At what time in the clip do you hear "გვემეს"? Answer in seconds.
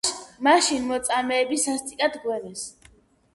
2.25-2.65